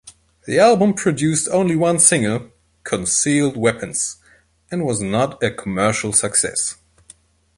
The 0.47 0.57
album 0.59 0.95
produced 0.95 1.47
only 1.51 1.75
one 1.75 1.99
single, 1.99 2.49
"Concealed 2.83 3.55
Weapons", 3.55 4.17
and 4.71 4.83
was 4.83 4.99
not 4.99 5.43
a 5.43 5.51
commercial 5.53 6.11
success. 6.11 6.77